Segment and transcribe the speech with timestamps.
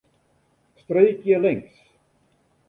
[0.79, 1.77] Streekje links.